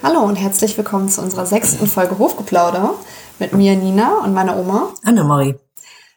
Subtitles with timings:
[0.00, 2.94] Hallo und herzlich willkommen zu unserer sechsten Folge Hofgeplauder
[3.40, 4.94] mit mir Nina und meiner Oma.
[5.04, 5.56] Annemarie.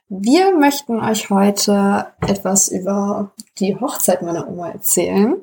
[0.07, 5.35] Wir möchten euch heute etwas über die Hochzeit meiner Oma erzählen.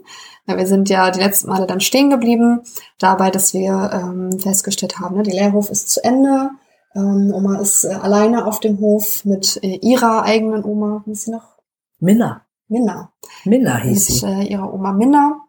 [0.46, 2.60] Wir sind ja die letzten Male dann stehen geblieben,
[3.00, 6.50] dabei, dass wir ähm, festgestellt haben, ne, die Lehrhof ist zu Ende.
[6.94, 11.02] Ähm, Oma ist äh, alleine auf dem Hof mit äh, ihrer eigenen Oma.
[11.06, 11.56] Wie ist sie noch?
[11.98, 12.42] Minna.
[12.68, 13.12] Minna.
[13.44, 14.26] Minna hieß mit, sie.
[14.26, 15.40] Äh, ihrer Oma Minna.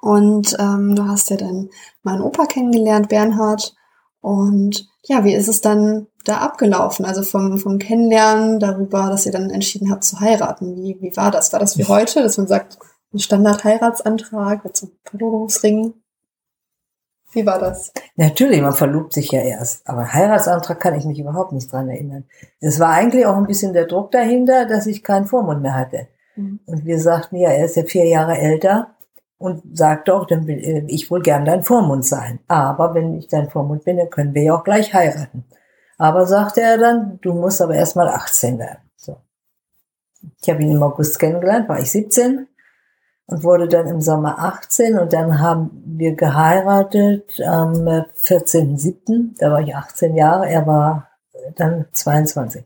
[0.00, 1.70] Und ähm, du hast ja dann
[2.02, 3.74] meinen Opa kennengelernt, Bernhard.
[4.20, 7.04] Und ja, wie ist es dann da abgelaufen?
[7.04, 10.76] Also vom, vom Kennenlernen darüber, dass ihr dann entschieden habt zu heiraten.
[10.76, 11.52] Wie, wie war das?
[11.52, 12.78] War das wie heute, dass man sagt,
[13.12, 15.94] ein Standard-Heiratsantrag mit so einem Verlobungsring?
[17.32, 17.92] Wie war das?
[18.16, 19.86] Natürlich, man verlobt sich ja erst.
[19.88, 22.24] Aber Heiratsantrag kann ich mich überhaupt nicht dran erinnern.
[22.60, 26.08] Es war eigentlich auch ein bisschen der Druck dahinter, dass ich keinen Vormund mehr hatte.
[26.36, 26.60] Mhm.
[26.66, 28.94] Und wir sagten, ja, er ist ja vier Jahre älter
[29.38, 32.40] und sagte auch, dann will äh, ich wohl gern dein Vormund sein.
[32.48, 35.44] Aber wenn ich dein Vormund bin, dann können wir ja auch gleich heiraten.
[35.96, 38.78] Aber sagte er dann, du musst aber erst mal 18 werden.
[38.96, 39.16] So.
[40.40, 42.46] Ich habe ihn im August kennengelernt, war ich 17
[43.26, 49.38] und wurde dann im Sommer 18 und dann haben wir geheiratet am äh, 14.07.
[49.38, 51.08] Da war ich 18 Jahre, er war
[51.56, 52.64] dann 22.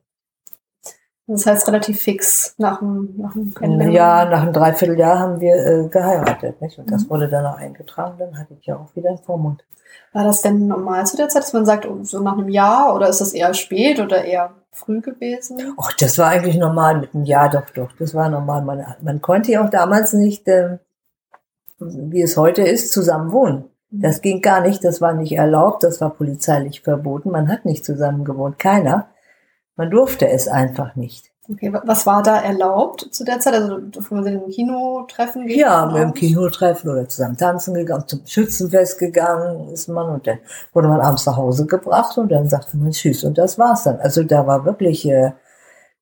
[1.32, 3.94] Das heißt relativ fix nach dem, nach dem Kennenlernen.
[3.94, 6.60] Jahr, nach einem Dreivierteljahr haben wir äh, geheiratet.
[6.60, 6.78] Nicht?
[6.78, 7.10] Und das Mhm.
[7.10, 9.64] wurde dann auch eingetragen, dann hatte ich ja auch wieder einen Vormund.
[10.12, 12.94] War das denn normal zu der Zeit, dass man sagt, oh, so nach einem Jahr
[12.94, 15.74] oder ist das eher spät oder eher früh gewesen?
[15.80, 18.62] Ach, das war eigentlich normal mit einem Jahr, doch, doch, das war normal.
[18.62, 20.80] Man, man konnte ja auch damals nicht, ähm,
[21.78, 23.64] wie es heute ist, zusammen wohnen.
[23.90, 27.30] Das ging gar nicht, das war nicht erlaubt, das war polizeilich verboten.
[27.30, 29.06] Man hat nicht zusammen gewohnt, keiner.
[29.76, 31.30] Man durfte es einfach nicht.
[31.50, 33.54] Okay, wa- was war da erlaubt zu der Zeit?
[33.54, 35.48] Also durfte man sich im Kino treffen?
[35.48, 36.14] Ja, im aus?
[36.14, 40.38] Kino treffen oder zusammen tanzen gegangen, zum Schützenfest gegangen ist man und dann
[40.72, 43.98] wurde man abends nach Hause gebracht und dann sagte man Tschüss und das war's dann.
[43.98, 45.32] Also da war wirklich, äh,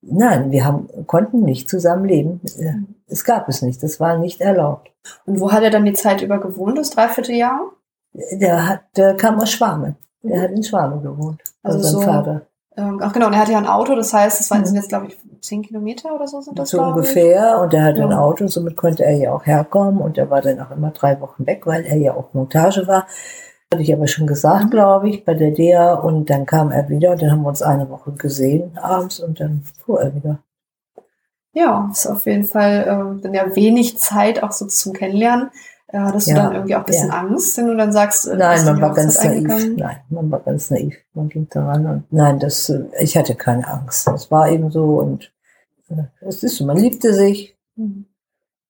[0.03, 2.41] nein, wir haben, konnten nicht zusammenleben.
[2.59, 2.75] Äh,
[3.06, 4.91] Es gab es nicht, das war nicht erlaubt.
[5.25, 7.72] Und wo hat er dann die Zeit über gewohnt, das Dreivierteljahr?
[8.32, 9.97] Der hat, der kam aus Schwame.
[10.22, 11.41] Der hat in Schwame gewohnt.
[11.62, 12.42] Also Also sein so- Vater.
[12.76, 14.75] Ähm, ach genau, und er hatte ja ein Auto, das heißt, das waren Mhm.
[14.76, 17.08] jetzt, glaube ich, zehn Kilometer oder so sind das, So glaube ich.
[17.08, 17.60] ungefähr.
[17.60, 18.20] Und er hatte ein Ja.
[18.20, 20.00] Auto, somit konnte er ja auch herkommen.
[20.00, 23.06] Und er war dann auch immer drei Wochen weg, weil er ja auch Montage war.
[23.72, 24.70] Hatte ich aber schon gesagt, Mhm.
[24.70, 25.94] glaube ich, bei der DEA.
[25.94, 29.41] Und dann kam er wieder und dann haben wir uns eine Woche gesehen abends und
[29.41, 30.38] dann fuhr er wieder.
[31.53, 32.82] Ja, ist auf jeden Fall
[33.19, 35.50] äh, dann ja wenig Zeit auch so zum Kennenlernen.
[35.92, 37.14] Hattest du Ja, dann irgendwie auch ein bisschen ja.
[37.18, 39.76] Angst, wenn du dann sagst, äh, Nein, du man war ganz naiv.
[39.76, 40.94] Nein, man war ganz naiv.
[41.14, 44.06] Man ging daran und nein, das, äh, ich hatte keine Angst.
[44.08, 45.32] Es war eben so und
[45.88, 47.56] äh, es ist so, man liebte sich.
[47.76, 48.06] Mhm.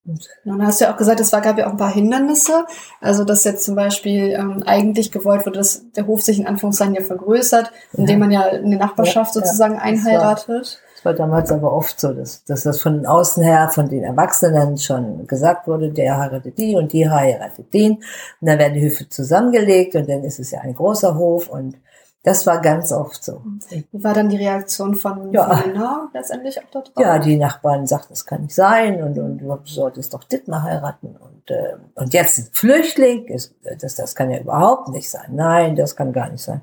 [0.07, 1.93] Und Ja, dann hast du ja auch gesagt, es war, gab ja auch ein paar
[1.93, 2.65] Hindernisse.
[3.03, 6.95] Also, dass jetzt zum Beispiel ähm, eigentlich gewollt wurde, dass der Hof sich in Anführungszeichen
[6.95, 8.19] ja vergrößert, indem Ja.
[8.19, 10.81] man ja in der Nachbarschaft Ja, ja, sozusagen das einheiratet.
[11.01, 14.77] Es war damals aber oft so, dass, dass das von außen her, von den Erwachsenen
[14.77, 17.93] schon gesagt wurde, der heiratet die und die heiratet den.
[17.93, 18.03] Und
[18.43, 21.77] dann werden die Höfe zusammengelegt und dann ist es ja ein großer Hof und
[22.23, 23.41] das war ganz oft so.
[23.71, 25.57] Wie war dann die Reaktion von, Ja.
[25.57, 26.93] von letztendlich auch dort?
[26.99, 31.17] Ja, die Nachbarn sagten, das kann nicht sein und, und du solltest doch Dittmar heiraten
[31.17, 35.31] und, äh, und jetzt ein Flüchtling, ist, das, das kann ja überhaupt nicht sein.
[35.31, 36.61] Nein, das kann gar nicht sein.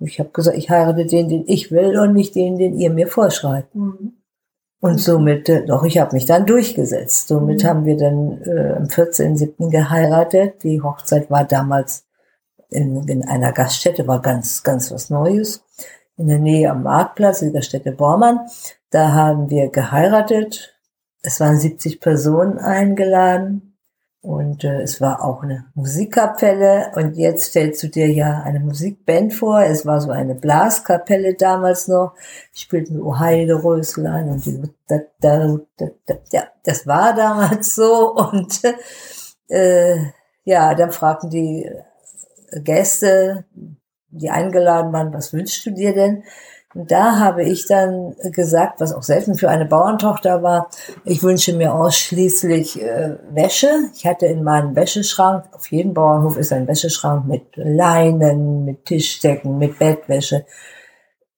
[0.00, 3.06] Ich habe gesagt, ich heirate den, den ich will und nicht den, den ihr mir
[3.06, 3.74] vorschreibt.
[3.74, 4.14] Mhm.
[4.80, 7.28] Und somit, äh, doch, ich habe mich dann durchgesetzt.
[7.28, 7.68] Somit Mhm.
[7.68, 9.70] haben wir dann äh, am 14.07.
[9.70, 10.62] geheiratet.
[10.62, 12.06] Die Hochzeit war damals
[12.70, 15.62] in, in einer Gaststätte, war ganz, ganz was Neues.
[16.16, 18.40] In der Nähe am Marktplatz, in der Stätte Bormann.
[18.90, 20.74] Da haben wir geheiratet.
[21.22, 23.69] Es waren 70 Personen eingeladen.
[24.22, 26.92] Und äh, es war auch eine Musikkapelle.
[26.94, 29.62] Und jetzt stellst du dir ja eine Musikband vor.
[29.62, 32.14] Es war so eine Blaskapelle damals noch.
[32.54, 37.74] Die spielten O Heide Röslein und die, da, da, da, da, ja, das war damals
[37.74, 38.14] so.
[38.14, 38.60] Und
[39.48, 39.96] äh,
[40.44, 41.70] ja, dann fragten die
[42.62, 43.44] Gäste,
[44.10, 46.24] die eingeladen waren, was wünschst du dir denn?
[46.72, 50.70] Da habe ich dann gesagt, was auch selten für eine Bauerntochter war,
[51.04, 53.68] ich wünsche mir ausschließlich äh, Wäsche.
[53.96, 59.58] Ich hatte in meinem Wäscheschrank, auf jedem Bauernhof ist ein Wäscheschrank mit Leinen, mit Tischdecken,
[59.58, 60.44] mit Bettwäsche.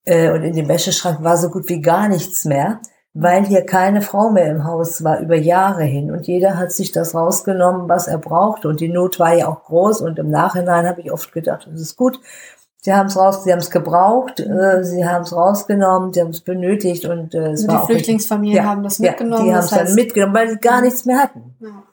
[0.05, 2.81] Äh, und in dem Wäscheschrank war so gut wie gar nichts mehr,
[3.15, 6.11] weil hier keine Frau mehr im Haus war über Jahre hin.
[6.11, 8.69] Und jeder hat sich das rausgenommen, was er brauchte.
[8.69, 10.03] Und die Not war ja auch groß.
[10.03, 12.21] Und im Nachhinein habe ich oft gedacht, das ist gut.
[12.85, 16.31] Sie haben es raus, sie haben es gebraucht, äh, sie haben es rausgenommen, sie haben
[16.31, 19.45] es benötigt und äh, es Also war die Flüchtlingsfamilien ja, haben das ja, mitgenommen.
[19.45, 21.55] die haben es dann mitgenommen, weil sie gar nichts mehr hatten.
[21.61, 21.85] Ja.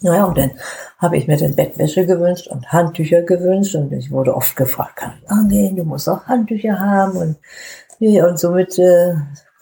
[0.00, 0.50] Naja, und dann
[0.98, 5.12] habe ich mir dann Bettwäsche gewünscht und Handtücher gewünscht und ich wurde oft gefragt, kann
[5.22, 7.36] ich angehen, du musst auch Handtücher haben und,
[8.00, 9.14] ja, und somit äh,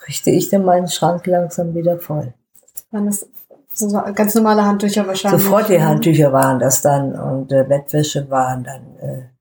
[0.08, 2.32] richte ich dann meinen Schrank langsam wieder voll.
[2.92, 3.26] Waren das
[3.74, 5.42] so ganz normale Handtücher wahrscheinlich?
[5.42, 9.35] Sofort die Handtücher waren das dann und äh, Bettwäsche waren dann äh,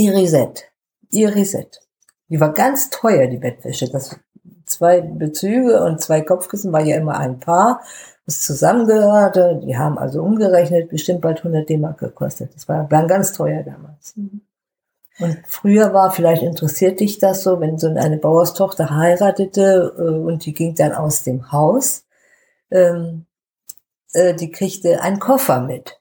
[0.00, 0.64] Irisette.
[1.10, 1.80] Irisette.
[2.28, 3.90] Die war ganz teuer, die Bettwäsche.
[3.90, 4.18] Das
[4.64, 7.82] zwei Bezüge und zwei Kopfkissen war ja immer ein Paar
[8.24, 9.60] das zusammengehörte.
[9.64, 12.54] Die haben also umgerechnet bestimmt bald 100 D-Mark gekostet.
[12.54, 14.16] Das war dann ganz teuer damals.
[14.16, 14.42] Mhm.
[15.18, 20.46] Und früher war, vielleicht interessiert dich das so, wenn so eine Bauerstochter heiratete äh, und
[20.46, 22.06] die ging dann aus dem Haus,
[22.70, 23.26] ähm,
[24.12, 25.99] äh, die kriegte einen Koffer mit.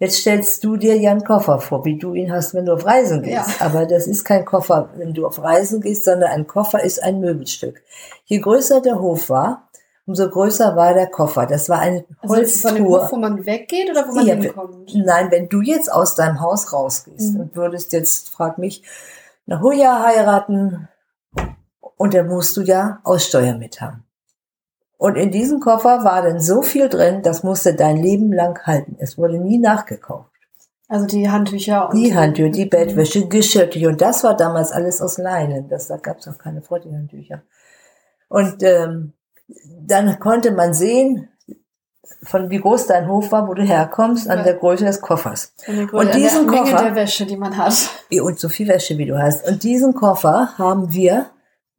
[0.00, 2.86] Jetzt stellst du dir ja einen Koffer vor, wie du ihn hast, wenn du auf
[2.86, 3.60] Reisen gehst.
[3.60, 3.66] Ja.
[3.66, 7.20] Aber das ist kein Koffer, wenn du auf Reisen gehst, sondern ein Koffer ist ein
[7.20, 7.82] Möbelstück.
[8.24, 9.68] Je größer der Hof war,
[10.06, 11.44] umso größer war der Koffer.
[11.44, 12.70] Das war eine also Holztruhe.
[12.70, 14.94] Von dem Hof, wo man weggeht oder wo man ja, hinkommt?
[14.94, 17.40] Nein, wenn du jetzt aus deinem Haus rausgehst mhm.
[17.40, 18.82] und würdest jetzt, frag mich,
[19.46, 20.88] eine Huja heiraten
[21.98, 24.04] und dann musst du ja Aussteuer mit haben.
[25.00, 28.96] Und in diesem Koffer war dann so viel drin, das musste dein Leben lang halten.
[28.98, 30.28] Es wurde nie nachgekauft.
[30.88, 31.88] Also die Handtücher.
[31.88, 33.88] Und die Handtücher, die Bettwäsche, Geschirrtücher.
[33.88, 35.70] Und das war damals alles aus Leinen.
[35.70, 37.40] Das, da gab es auch keine Frottehandtücher.
[38.28, 39.14] Und ähm,
[39.86, 41.30] dann konnte man sehen,
[42.22, 45.54] von wie groß dein Hof war, wo du herkommst, an der Größe des Koffers.
[45.92, 47.72] und diesen der Koffer, der Wäsche, die man hat.
[48.10, 49.48] Und so viel Wäsche, wie du hast.
[49.48, 51.30] Und diesen Koffer haben wir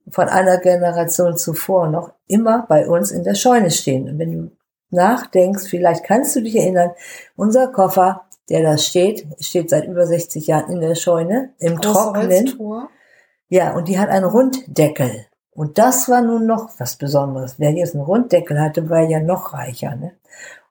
[0.10, 4.10] von einer Generation zuvor noch immer bei uns in der Scheune stehen.
[4.10, 4.52] Und wenn du
[4.90, 6.92] nachdenkst, vielleicht kannst du dich erinnern,
[7.36, 11.94] unser Koffer, der da steht, steht seit über 60 Jahren in der Scheune, im Große
[11.94, 12.48] Trockenen.
[12.48, 12.90] Holztor.
[13.50, 15.26] Ja, und die hat einen Runddeckel.
[15.54, 17.56] Und das war nun noch was Besonderes.
[17.58, 19.96] Wer jetzt einen Runddeckel hatte, war ja noch reicher.
[19.96, 20.14] Ne?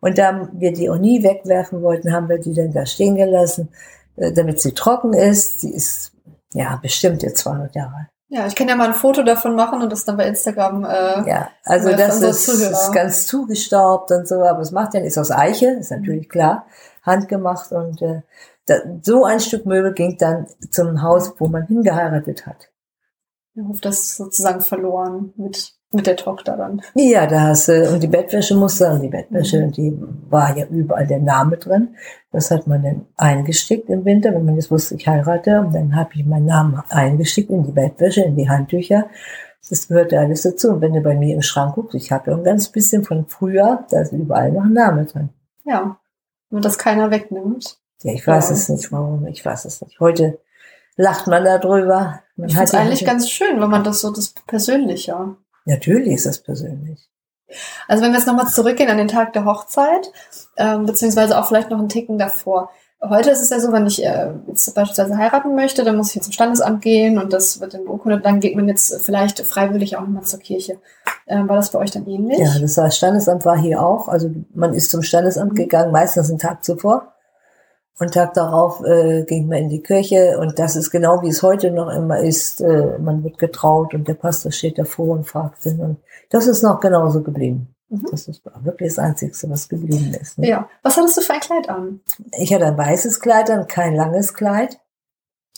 [0.00, 3.68] Und da wir die auch nie wegwerfen wollten, haben wir die dann da stehen gelassen,
[4.16, 5.60] äh, damit sie trocken ist.
[5.60, 6.12] Sie ist
[6.54, 8.08] ja bestimmt jetzt 200 Jahre alt.
[8.32, 10.84] Ja, ich kann ja mal ein Foto davon machen und das dann bei Instagram.
[10.84, 15.18] Äh, ja, also das ist, ist, ganz zugestaubt und so, aber es macht ja ist
[15.18, 16.30] aus Eiche, ist natürlich mhm.
[16.30, 16.66] klar,
[17.02, 18.22] handgemacht und äh,
[18.66, 22.70] da, so ein Stück Möbel ging dann zum Haus, wo man hingeheiratet hat.
[23.56, 26.80] Der Hof das sozusagen verloren mit, mit der Tochter dann.
[26.94, 29.72] Ja, da hast du, und die Bettwäsche musste, und die Bettwäsche, mhm.
[29.72, 29.98] die
[30.28, 31.96] war ja überall der Name drin.
[32.30, 35.96] Das hat man dann eingestickt im Winter, wenn man jetzt wusste, ich heirate, und dann
[35.96, 39.06] habe ich meinen Namen eingestickt in die Bettwäsche, in die Handtücher.
[39.68, 40.70] Das gehörte alles dazu.
[40.70, 43.26] Und wenn du bei mir im Schrank guckst, ich habe ja ein ganz bisschen von
[43.26, 45.30] früher, da ist überall noch ein Name drin.
[45.64, 45.98] Ja,
[46.50, 47.78] wenn das keiner wegnimmt.
[48.02, 48.54] Ja, ich weiß ja.
[48.54, 50.00] es nicht, warum, ich weiß es nicht.
[50.00, 50.38] Heute
[50.96, 52.20] lacht man darüber.
[52.36, 55.36] Man ich finde es eigentlich ganz schön, wenn man das so, das Persönliche.
[55.70, 57.08] Natürlich ist das persönlich.
[57.88, 60.12] Also wenn wir jetzt nochmal zurückgehen an den Tag der Hochzeit,
[60.56, 62.70] ähm, beziehungsweise auch vielleicht noch einen Ticken davor.
[63.02, 66.16] Heute ist es ja so, wenn ich äh, jetzt beispielsweise heiraten möchte, dann muss ich
[66.16, 69.96] jetzt zum Standesamt gehen und das wird dann beurkundet, dann geht man jetzt vielleicht freiwillig
[69.96, 70.78] auch nochmal zur Kirche.
[71.26, 72.38] Ähm, war das bei euch dann ähnlich?
[72.38, 74.08] Ja, das war, Standesamt war hier auch.
[74.08, 75.56] Also man ist zum Standesamt mhm.
[75.56, 77.14] gegangen, meistens einen Tag zuvor.
[78.00, 81.42] Und Tag darauf äh, ging man in die Kirche und das ist genau wie es
[81.42, 82.62] heute noch immer ist.
[82.62, 85.80] Äh, man wird getraut und der Pastor steht davor und fragt ihn.
[85.80, 85.98] Und
[86.30, 87.74] das ist noch genauso geblieben.
[87.90, 88.06] Mhm.
[88.10, 90.38] Das ist wirklich das Einzige, was geblieben ist.
[90.38, 90.48] Ne?
[90.48, 90.68] Ja.
[90.82, 92.00] Was hattest du für ein Kleid an?
[92.38, 94.80] Ich hatte ein weißes Kleid an, kein langes Kleid.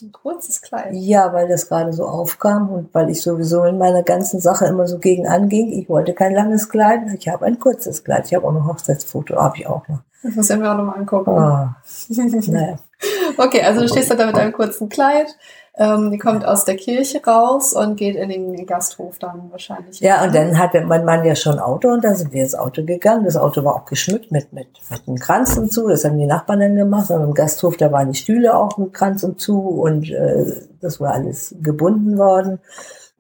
[0.02, 0.94] Ein kurzes Kleid?
[0.94, 4.88] Ja, weil das gerade so aufkam und weil ich sowieso in meiner ganzen Sache immer
[4.88, 5.70] so gegen anging.
[5.70, 8.26] Ich wollte kein langes Kleid, ich habe ein kurzes Kleid.
[8.26, 10.00] Ich habe auch ein Hochzeitsfoto, habe ich auch noch.
[10.24, 11.30] Das muss ich mir auch nochmal angucken.
[11.30, 11.68] Oh.
[12.48, 12.78] naja.
[13.36, 15.36] Okay, also du stehst da mit einem kurzen Kleid.
[15.74, 20.00] Ähm, die kommt aus der Kirche raus und geht in den Gasthof dann wahrscheinlich.
[20.00, 22.54] Ja, und dann hatte mein Mann ja schon ein Auto und dann sind wir ins
[22.54, 23.24] Auto gegangen.
[23.24, 25.88] Das Auto war auch geschmückt mit, mit, mit einem Kranz und zu.
[25.88, 27.10] Das haben die Nachbarn dann gemacht.
[27.10, 30.44] Und im Gasthof, da waren die Stühle auch mit Kranz und zu und äh,
[30.82, 32.60] das war alles gebunden worden.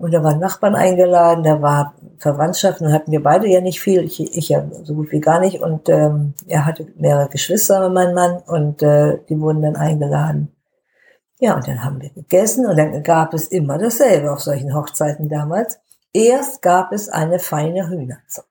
[0.02, 4.02] Und da waren Nachbarn eingeladen, da war Verwandtschaft, und hatten wir beide ja nicht viel,
[4.02, 5.62] ich, ich ja so gut wie gar nicht.
[5.62, 10.50] Und ähm, er hatte mehrere Geschwister, mein Mann, und äh, die wurden dann eingeladen.
[11.38, 15.28] Ja, und dann haben wir gegessen und dann gab es immer dasselbe auf solchen Hochzeiten
[15.28, 15.78] damals.
[16.12, 18.48] Erst gab es eine feine Hühnersuppe.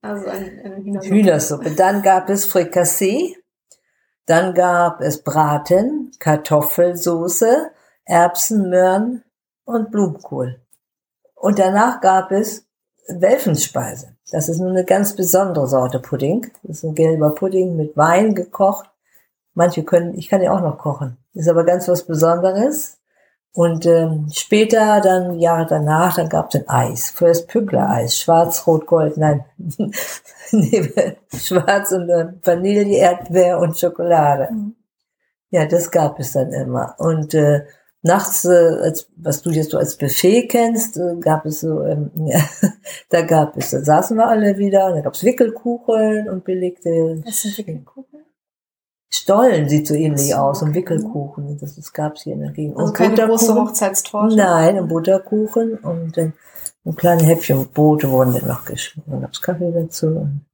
[0.00, 1.12] Also eine, eine Hühnersuppe.
[1.12, 1.70] Hühnersuppe.
[1.72, 3.34] Dann gab es Frikassee.
[4.26, 7.72] Dann gab es Braten, Kartoffelsoße,
[8.04, 9.24] Erbsen, Möhren
[9.64, 10.63] und Blumenkohl.
[11.44, 12.64] Und danach gab es
[13.06, 14.16] Welfenspeise.
[14.30, 16.50] Das ist eine ganz besondere Sorte Pudding.
[16.62, 18.88] Das ist ein gelber Pudding mit Wein gekocht.
[19.52, 21.18] Manche können, ich kann ja auch noch kochen.
[21.34, 22.96] Ist aber ganz was Besonderes.
[23.52, 27.10] Und ähm, später, dann Jahre danach, dann gab es ein Eis.
[27.10, 29.44] First Pückler Eis, schwarz, rot, gold, nein,
[30.50, 34.48] nee, schwarz und äh, Vanille, Erdbeer und Schokolade.
[34.50, 34.76] Mhm.
[35.50, 36.94] Ja, das gab es dann immer.
[36.96, 37.66] Und äh,
[38.04, 42.10] nachts, äh, als, was du jetzt so als Buffet kennst, äh, gab es so, ähm,
[42.26, 42.38] ja,
[43.08, 47.22] da gab es, da saßen wir alle wieder, und da gab es Wickelkuchen und belegte.
[47.24, 48.20] Was sind Wickelkuchen?
[49.10, 52.50] Stollen sieht so ähnlich so, aus, und Wickelkuchen, das, das gab es hier in der
[52.50, 52.76] Gegend.
[52.76, 54.36] Also und keine große Hochzeitstorte?
[54.36, 56.34] Nein, ein Butterkuchen und dann
[56.84, 59.08] ein kleines Häppchen Brote wurden dann noch geschmiert.
[59.08, 60.06] Dann gab's Kaffee dazu.
[60.06, 60.44] Und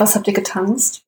[0.00, 1.04] was habt ihr getanzt?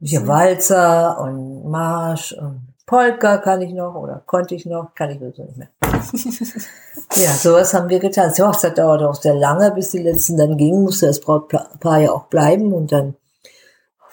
[0.00, 5.20] Hier Walzer und Marsch und Polka kann ich noch oder konnte ich noch, kann ich
[5.20, 5.68] so nicht mehr.
[7.14, 8.32] ja, sowas haben wir getan.
[8.36, 12.10] Die Hochzeit dauerte auch sehr lange, bis die letzten dann gingen, musste das Brautpaar ja
[12.10, 13.14] auch bleiben und dann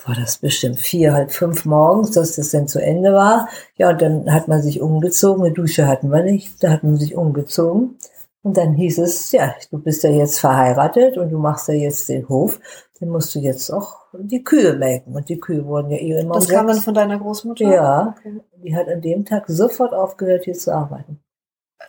[0.05, 3.49] war das bestimmt vier, halb fünf morgens, dass das dann zu Ende war.
[3.77, 5.43] Ja, und dann hat man sich umgezogen.
[5.43, 7.97] Eine Dusche hatten wir nicht, da hat man sich umgezogen.
[8.43, 12.07] Und dann hieß es, ja, du bist ja jetzt verheiratet und du machst ja jetzt
[12.09, 12.59] den Hof,
[12.99, 15.15] dann musst du jetzt auch die Kühe melken.
[15.15, 17.65] Und die Kühe wurden ja eh immer Das kam dann von deiner Großmutter?
[17.65, 18.41] Ja, okay.
[18.63, 21.19] die hat an dem Tag sofort aufgehört, hier zu arbeiten.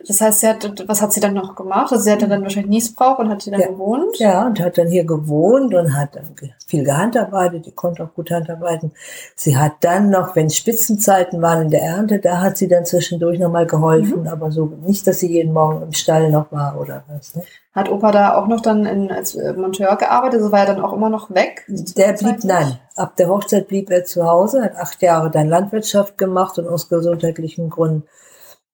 [0.07, 1.91] Das heißt, sie hat, was hat sie dann noch gemacht?
[1.91, 3.69] Also sie hatte dann wahrscheinlich Niesbrauch und hat hier dann ja.
[3.69, 4.19] gewohnt?
[4.19, 6.35] Ja, und hat dann hier gewohnt und hat dann
[6.67, 7.67] viel gehandarbeitet.
[7.67, 8.93] Die konnte auch gut handarbeiten.
[9.35, 13.39] Sie hat dann noch, wenn Spitzenzeiten waren in der Ernte, da hat sie dann zwischendurch
[13.39, 14.23] nochmal geholfen.
[14.23, 14.29] Mhm.
[14.29, 17.35] Aber so nicht, dass sie jeden Morgen im Stall noch war oder was.
[17.35, 17.43] Ne?
[17.75, 20.43] Hat Opa da auch noch dann in, als Monteur gearbeitet?
[20.43, 21.65] So war er dann auch immer noch weg?
[21.69, 22.79] Der blieb, nein.
[22.95, 26.89] Ab der Hochzeit blieb er zu Hause, hat acht Jahre dann Landwirtschaft gemacht und aus
[26.89, 28.05] gesundheitlichen Gründen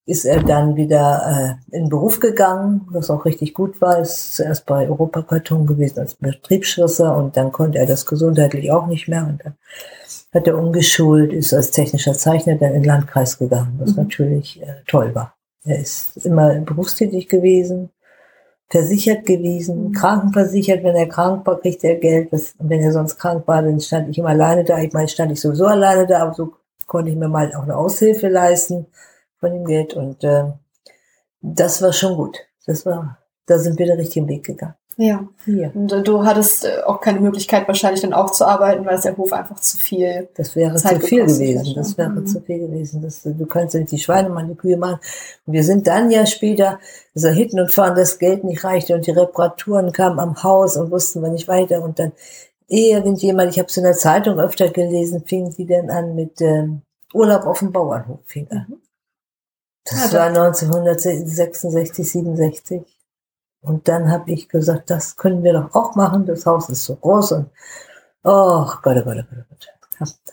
[0.06, 4.00] ist er dann wieder äh, in den Beruf gegangen, was auch richtig gut war.
[4.00, 9.08] Ist zuerst bei Europakarton gewesen als Betriebsschlosser und dann konnte er das gesundheitlich auch nicht
[9.08, 9.54] mehr und dann
[10.34, 14.02] hat er umgeschult, ist als technischer Zeichner dann in den Landkreis gegangen, was mhm.
[14.02, 15.34] natürlich äh, toll war.
[15.64, 17.88] Er ist immer berufstätig gewesen,
[18.68, 19.92] versichert gewesen, mhm.
[19.92, 20.82] krankenversichert.
[20.82, 22.32] Wenn er krank war, kriegt er Geld.
[22.32, 24.78] Das, wenn er sonst krank war, dann stand ich immer alleine da.
[24.80, 26.52] Ich meine, stand ich sowieso alleine da, aber so
[26.87, 28.87] konnte ich mir mal auch eine Aushilfe leisten
[29.44, 29.92] von dem Geld.
[29.92, 30.44] Und äh,
[31.42, 32.38] das war schon gut.
[32.66, 34.74] Das war, da sind wir den richtigen Weg gegangen.
[34.96, 35.26] Ja.
[35.46, 35.70] ja.
[35.74, 39.02] Und äh, du hattest äh, auch keine Möglichkeit, wahrscheinlich dann auch zu arbeiten, weil es
[39.02, 40.28] der Hof einfach zu viel.
[40.36, 41.74] Das wäre Zeit zu viel gewesen.
[41.74, 42.26] Das wäre mhm.
[42.26, 43.02] zu viel gewesen.
[43.02, 45.00] Das, du kannst ja nicht die Schweine machen, die Kühe machen.
[45.46, 46.78] Und wir sind dann ja später,
[47.12, 50.90] so hinten und fahren, das Geld nicht reichte und die Reparaturen kamen am Haus und
[50.90, 51.82] wussten wir nicht weiter.
[51.82, 52.12] Und dann
[52.68, 56.82] irgendjemand, ich habe es in der Zeitung öfter gelesen, fing die dann an mit ähm,
[57.12, 58.20] Urlaub auf dem Bauernhof.
[58.24, 58.66] Fing an.
[58.68, 58.83] Mhm.
[59.84, 62.82] Das ja, war 1966, 67.
[63.60, 66.26] Und dann habe ich gesagt, das können wir doch auch machen.
[66.26, 67.50] Das Haus ist so groß und
[68.24, 69.68] oh Gott, oh Gott, oh Gott, Gott.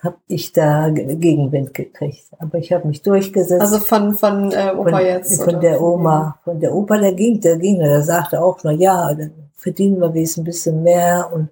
[0.01, 2.25] Hab, ich da Gegenwind gekriegt.
[2.39, 3.61] Aber ich habe mich durchgesetzt.
[3.61, 5.37] Also von, von äh, Opa von, jetzt?
[5.37, 5.59] Von oder?
[5.59, 6.39] der Oma.
[6.43, 7.77] Von der Opa, der ging, der ging.
[7.79, 11.31] Der sagte auch, na ja, dann verdienen wir ein bisschen mehr.
[11.31, 11.49] Und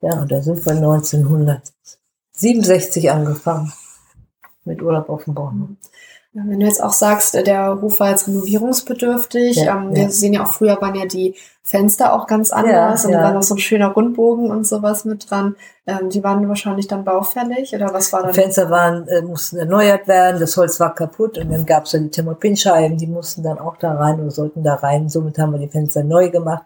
[0.00, 3.70] ja, und da sind wir 1967 angefangen
[4.64, 5.76] mit Urlaub auf dem Born.
[6.44, 10.10] Wenn du jetzt auch sagst, äh, der Hof war jetzt renovierungsbedürftig, ja, ähm, wir ja.
[10.10, 13.32] sehen ja auch früher waren ja die Fenster auch ganz anders ja, und da war
[13.32, 15.56] noch so ein schöner Rundbogen und sowas mit dran.
[15.86, 18.32] Ähm, die waren wahrscheinlich dann baufällig oder was war dann?
[18.32, 21.92] Die Fenster waren, äh, mussten erneuert werden, das Holz war kaputt und dann gab es
[21.92, 25.08] dann die Thermopinscheiben, die mussten dann auch da rein oder sollten da rein.
[25.08, 26.64] Somit haben wir die Fenster neu gemacht.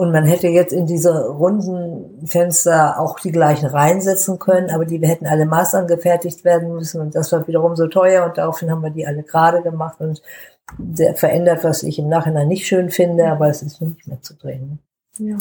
[0.00, 4.98] Und man hätte jetzt in diese runden Fenster auch die gleichen reinsetzen können, aber die
[5.06, 8.88] hätten alle maßangefertigt werden müssen und das war wiederum so teuer und daraufhin haben wir
[8.88, 10.22] die alle gerade gemacht und
[11.16, 14.78] verändert, was ich im Nachhinein nicht schön finde, aber es ist nicht mehr zu drehen.
[15.18, 15.36] Ja.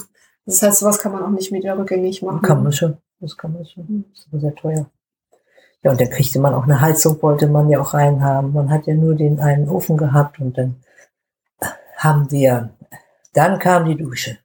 [0.46, 2.42] Das heißt, sowas kann man auch nicht wieder rückgängig machen.
[2.42, 2.98] Kann man schon.
[3.22, 4.04] Das kann man schon.
[4.10, 4.86] Das ist aber sehr teuer.
[5.84, 8.52] Ja, und da kriegte man auch eine Heizung, wollte man ja auch reinhaben.
[8.52, 10.76] Man hat ja nur den einen Ofen gehabt und dann
[11.96, 12.72] haben wir,
[13.32, 14.38] dann kam die Dusche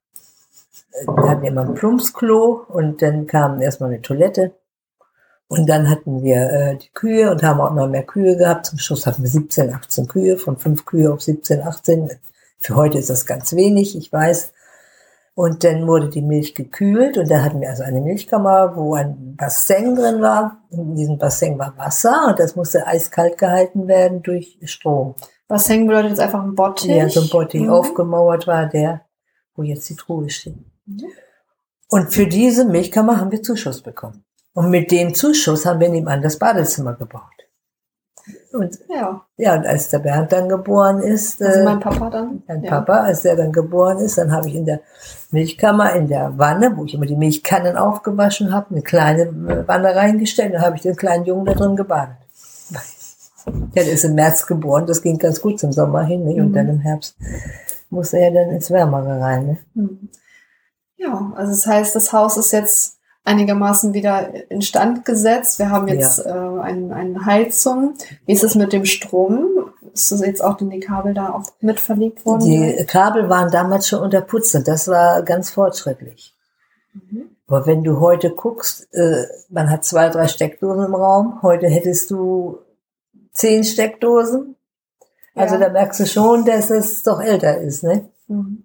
[1.02, 4.52] wir hatten immer ein Plumpsklo und dann kam erstmal eine Toilette.
[5.48, 8.66] Und dann hatten wir äh, die Kühe und haben auch immer mehr Kühe gehabt.
[8.66, 12.10] Zum Schluss hatten wir 17, 18 Kühe, von fünf Kühe auf 17, 18.
[12.58, 14.52] Für heute ist das ganz wenig, ich weiß.
[15.34, 19.34] Und dann wurde die Milch gekühlt und da hatten wir also eine Milchkammer, wo ein
[19.36, 20.58] Bassin drin war.
[20.70, 25.16] In diesem Bassin war Wasser und das musste eiskalt gehalten werden durch Strom.
[25.48, 26.90] Bassin bedeutet jetzt einfach ein Bottich?
[26.90, 27.62] Ja, so ein Bottich.
[27.62, 27.70] Mhm.
[27.70, 29.02] Aufgemauert war der,
[29.56, 30.54] wo jetzt die Truhe steht.
[31.88, 34.24] Und für diese Milchkammer haben wir Zuschuss bekommen.
[34.52, 37.22] Und mit dem Zuschuss haben wir nebenan das Badezimmer gebaut.
[38.52, 39.26] Und, ja.
[39.36, 42.42] ja, und als der Bernd dann geboren ist, also mein Papa dann?
[42.46, 42.70] Mein ja.
[42.70, 44.80] Papa, als der dann geboren ist, dann habe ich in der
[45.30, 50.54] Milchkammer, in der Wanne, wo ich immer die Milchkannen aufgewaschen habe, eine kleine Wanne reingestellt,
[50.54, 52.16] dann habe ich den kleinen Jungen da drin gebadet.
[53.74, 56.40] Der ist im März geboren, das ging ganz gut zum Sommer hin, nicht?
[56.40, 56.54] und Mhm.
[56.54, 57.16] dann im Herbst
[57.90, 59.46] musste er dann ins Wärmere rein.
[59.46, 59.58] Ne?
[59.74, 60.08] Hm.
[61.04, 65.58] Ja, also das heißt, das Haus ist jetzt einigermaßen wieder instand gesetzt.
[65.58, 67.94] Wir haben jetzt äh, ein, eine Heizung.
[68.26, 69.70] Wie ist es mit dem Strom?
[69.92, 72.40] Ist das jetzt auch denn die Kabel da auch mit verlegt worden?
[72.40, 76.34] Die Kabel waren damals schon unterputzt und das war ganz fortschrittlich.
[76.92, 77.30] Mhm.
[77.46, 81.40] Aber wenn du heute guckst, äh, man hat zwei, drei Steckdosen im Raum.
[81.42, 82.58] Heute hättest du
[83.32, 84.56] zehn Steckdosen.
[85.34, 85.62] Also Ja.
[85.62, 88.08] da merkst du schon, dass es doch älter ist, ne?
[88.28, 88.64] Mhm.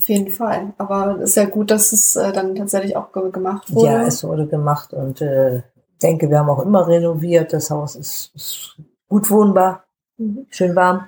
[0.00, 0.72] Auf jeden Fall.
[0.78, 3.92] Aber es ist ja gut, dass es äh, dann tatsächlich auch ge gemacht wurde.
[3.92, 5.62] Ja, es wurde gemacht und äh,
[6.02, 7.52] denke, wir haben auch immer renoviert.
[7.52, 8.76] Das Haus ist, ist
[9.08, 9.84] gut wohnbar,
[10.16, 10.46] Mhm.
[10.50, 11.06] schön warm.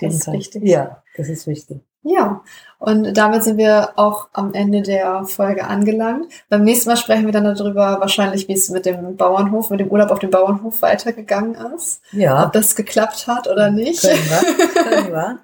[0.00, 0.62] Das ist wichtig.
[0.64, 1.80] Ja, das ist wichtig.
[2.02, 2.42] Ja,
[2.78, 6.26] und damit sind wir auch am Ende der Folge angelangt.
[6.48, 9.88] Beim nächsten Mal sprechen wir dann darüber, wahrscheinlich, wie es mit dem Bauernhof, mit dem
[9.88, 12.00] Urlaub auf dem Bauernhof weitergegangen ist.
[12.12, 14.00] Ja, Ob das geklappt hat oder nicht.
[14.02, 14.82] können wir.
[14.84, 15.38] Können wir.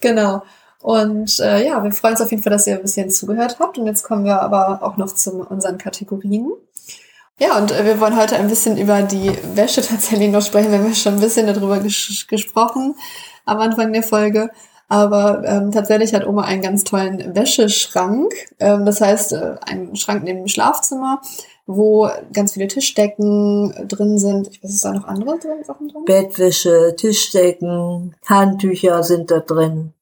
[0.00, 0.42] Genau.
[0.82, 3.78] Und äh, ja, wir freuen uns auf jeden Fall, dass ihr ein bisschen zugehört habt.
[3.78, 6.50] Und jetzt kommen wir aber auch noch zu unseren Kategorien.
[7.38, 10.72] Ja, und äh, wir wollen heute ein bisschen über die Wäsche tatsächlich noch sprechen.
[10.72, 12.96] Wir haben ja schon ein bisschen darüber ges gesprochen
[13.44, 14.50] am Anfang der Folge.
[14.88, 18.32] Aber ähm, tatsächlich hat Oma einen ganz tollen Wäscheschrank.
[18.58, 21.20] Ähm, das heißt, äh, ein Schrank neben dem Schlafzimmer,
[21.66, 24.48] wo ganz viele Tischdecken drin sind.
[24.48, 26.04] Ich weiß, ist da noch andere Sachen drin?
[26.04, 29.94] Bettwäsche, Tischdecken, Handtücher sind da drin.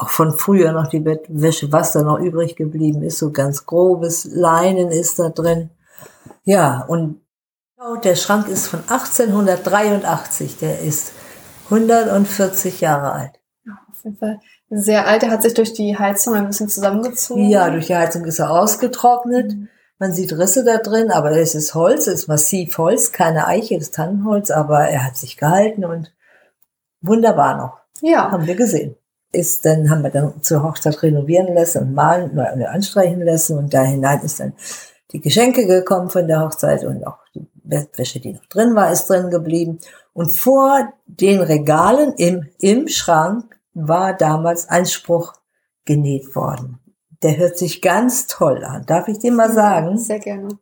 [0.00, 4.24] Auch von früher noch die Bettwäsche, was da noch übrig geblieben ist, so ganz grobes
[4.24, 5.68] Leinen ist da drin.
[6.42, 7.20] Ja, und
[8.02, 11.12] der Schrank ist von 1883, der ist
[11.66, 13.32] 140 Jahre alt.
[13.66, 14.40] Ja, auf jeden Fall
[14.70, 15.22] sehr alt.
[15.22, 17.50] Er hat sich durch die Heizung ein bisschen zusammengezogen.
[17.50, 19.54] Ja, durch die Heizung ist er ausgetrocknet.
[19.98, 23.76] Man sieht Risse da drin, aber es ist Holz, es ist massiv Holz, keine Eiche,
[23.76, 26.10] es ist Tannenholz, aber er hat sich gehalten und
[27.02, 27.80] wunderbar noch.
[28.00, 28.96] Ja, haben wir gesehen.
[29.32, 33.72] Ist dann haben wir dann zur Hochzeit renovieren lassen und malen oder anstreichen lassen und
[33.72, 34.54] da hinein ist dann
[35.12, 39.08] die Geschenke gekommen von der Hochzeit und auch die Bettwäsche, die noch drin war, ist
[39.08, 39.78] drin geblieben.
[40.12, 45.34] Und vor den Regalen im, im Schrank war damals ein Spruch
[45.84, 46.78] genäht worden.
[47.22, 48.84] Der hört sich ganz toll an.
[48.86, 49.98] Darf ich dir mal sagen?
[49.98, 50.58] sehr gerne.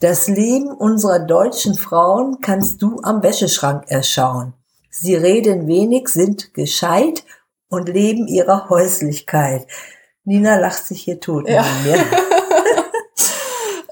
[0.00, 4.52] Das Leben unserer deutschen Frauen kannst du am Wäscheschrank erschauen.
[4.90, 7.24] Sie reden wenig, sind gescheit
[7.72, 9.66] und leben ihrer Häuslichkeit.
[10.24, 11.64] Nina lacht sich hier tot Ja.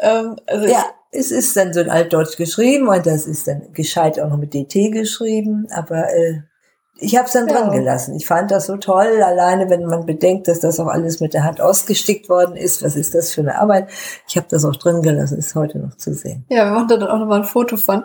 [0.03, 4.19] Ähm, also Ja, es ist dann so in Altdeutsch geschrieben und das ist dann gescheit
[4.21, 6.41] auch noch mit DT geschrieben, aber äh,
[6.99, 7.55] ich habe es dann Ja.
[7.55, 8.15] dran gelassen.
[8.15, 11.45] Ich fand das so toll, alleine wenn man bedenkt, dass das auch alles mit der
[11.45, 12.83] Hand ausgestickt worden ist.
[12.83, 13.89] Was ist das für eine Arbeit?
[14.29, 16.45] Ich habe das auch drin gelassen, ist heute noch zu sehen.
[16.49, 18.05] ja, wir machen da dann auch nochmal ein Foto von.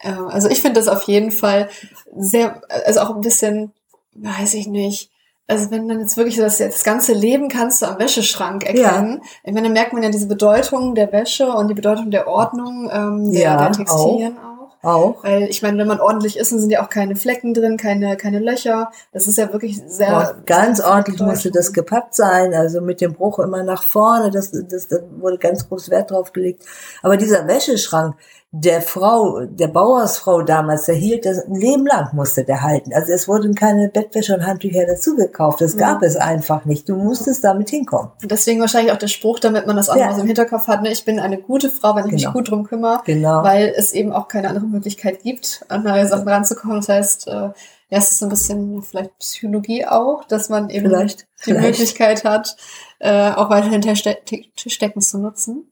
[0.00, 1.68] Ähm, also ich finde das auf jeden Fall
[2.16, 3.72] sehr, also auch ein bisschen,
[4.14, 5.10] weiß ich nicht.
[5.52, 9.20] Also wenn dann jetzt wirklich so das, das ganze Leben kannst du am Wäscheschrank erkennen.
[9.44, 12.90] Ich meine, da merkt man ja diese Bedeutung der Wäsche und die Bedeutung der Ordnung
[12.92, 14.52] ähm, der, Ja, der Textilien auch.
[14.84, 15.22] Auch.
[15.22, 18.16] Weil ich meine, wenn man ordentlich ist, dann sind ja auch keine Flecken drin, keine,
[18.16, 18.90] keine Löcher.
[19.12, 20.08] Das ist ja wirklich sehr.
[20.08, 24.32] Ja, ganz sehr ordentlich musste das gepackt sein, also mit dem Bruch immer nach vorne,
[24.32, 26.64] das, das, da wurde ganz groß Wert drauf gelegt.
[27.00, 28.16] Aber dieser Wäscheschrank,
[28.54, 32.92] der Frau, der Bauersfrau damals, der hielt das ein Leben lang musste der halten.
[32.92, 35.62] Also es wurden keine Bettwäsche und Handtücher dazu gekauft.
[35.62, 36.08] Das gab Ja.
[36.08, 36.86] es einfach nicht.
[36.86, 38.10] Du musstest damit hinkommen.
[38.20, 40.08] Und deswegen wahrscheinlich auch der Spruch, damit man das auch Ja.
[40.08, 40.92] noch so im Hinterkopf hat, ne?
[40.92, 42.28] ich bin eine gute Frau, wenn ich Genau.
[42.28, 43.42] mich gut drum kümmere, Genau.
[43.42, 46.76] weil es eben auch keine andere Möglichkeit gibt, an neue Sachen ranzukommen.
[46.76, 47.54] Das heißt, äh, ja,
[47.98, 51.20] es ist so ein bisschen vielleicht Psychologie auch, dass man eben Vielleicht.
[51.46, 51.66] die vielleicht.
[51.68, 52.54] Möglichkeit hat,
[52.98, 54.16] äh, auch weiterhin Tischde
[54.56, 55.71] Tischdecken zu nutzen.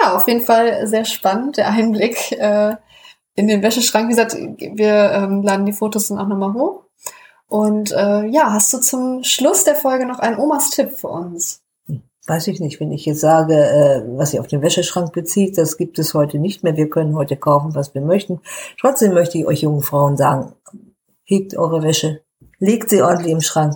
[0.00, 2.76] Ja, auf jeden Fall sehr spannend, der Einblick äh,
[3.34, 4.06] in den Wäscheschrank.
[4.06, 6.84] Wie gesagt, wir ähm, laden die Fotos dann auch nochmal hoch.
[7.46, 11.62] Und äh, ja, hast du zum Schluss der Folge noch einen Omas Tipp für uns?
[12.26, 15.76] Weiß ich nicht, wenn ich jetzt sage, äh, was sich auf den Wäscheschrank bezieht, das
[15.76, 16.76] gibt es heute nicht mehr.
[16.76, 18.40] Wir können heute kaufen, was wir möchten.
[18.80, 20.54] Trotzdem möchte ich euch jungen Frauen sagen,
[21.24, 22.22] hegt eure Wäsche,
[22.58, 23.74] legt sie ordentlich im Schrank.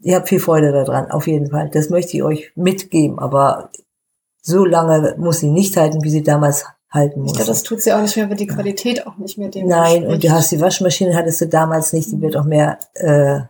[0.00, 1.70] Ihr habt viel Freude daran, auf jeden Fall.
[1.70, 3.70] Das möchte ich euch mitgeben, aber
[4.46, 7.36] so lange muss sie nicht halten, wie sie damals halten Ich musste.
[7.38, 10.06] glaube, das tut sie auch nicht mehr, weil die Qualität auch nicht mehr dem Nein,
[10.06, 13.40] und du hast die Waschmaschine, hattest du damals nicht, die wird auch mehr äh,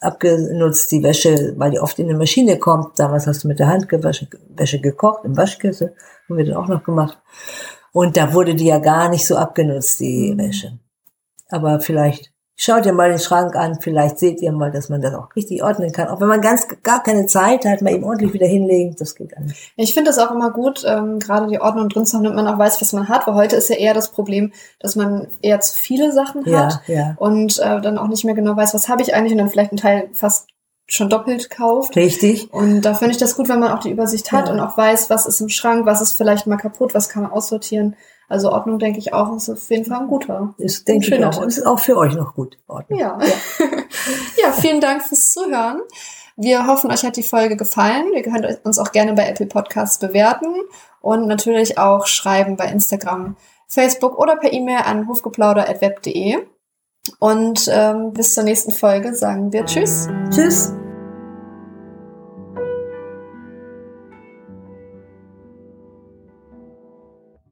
[0.00, 2.98] abgenutzt, die Wäsche, weil die oft in eine Maschine kommt.
[2.98, 5.94] Damals hast du mit der Hand gewaschen, Wäsche gekocht, im Waschkessel,
[6.28, 7.16] haben wir dann auch noch gemacht.
[7.92, 10.38] Und da wurde die ja gar nicht so abgenutzt, die Mhm.
[10.38, 10.78] Wäsche.
[11.48, 15.12] Aber vielleicht Schaut ihr mal den Schrank an, vielleicht seht ihr mal, dass man das
[15.14, 16.06] auch richtig ordnen kann.
[16.06, 19.36] Auch wenn man ganz gar keine Zeit hat, mal eben ordentlich wieder hinlegen, das geht
[19.36, 19.52] an.
[19.76, 22.46] Ich finde das auch immer gut, ähm, gerade die Ordnung drin zu haben, damit man
[22.46, 25.58] auch weiß, was man hat, weil heute ist ja eher das Problem, dass man eher
[25.60, 27.14] zu viele Sachen hat Ja, ja.
[27.18, 29.72] und äh, dann auch nicht mehr genau weiß, was habe ich eigentlich und dann vielleicht
[29.72, 30.46] einen Teil fast
[30.86, 31.96] schon doppelt kauft.
[31.96, 32.52] Richtig.
[32.52, 34.52] Und da finde ich das gut, wenn man auch die Übersicht hat Ja.
[34.54, 37.32] und auch weiß, was ist im Schrank, was ist vielleicht mal kaputt, was kann man
[37.32, 37.96] aussortieren.
[38.34, 40.54] Also Ordnung, denke ich auch, ist auf jeden Fall ein guter.
[40.58, 41.30] Ist, denke ich auch.
[41.30, 41.44] Tipp.
[41.44, 42.58] Ist auch für euch noch gut.
[42.66, 42.98] Ordnung.
[42.98, 43.16] Ja.
[44.42, 45.82] ja, vielen Dank fürs Zuhören.
[46.36, 48.06] Wir hoffen, euch hat die Folge gefallen.
[48.12, 50.52] Ihr könnt uns auch gerne bei Apple Podcasts bewerten
[51.00, 53.36] und natürlich auch schreiben bei Instagram,
[53.68, 56.38] Facebook oder per E-Mail an hofgeplauder.web.de.
[57.20, 60.08] Und ähm, bis zur nächsten Folge sagen wir Tschüss.
[60.30, 60.72] Tschüss.